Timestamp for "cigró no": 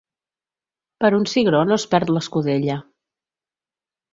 1.33-1.77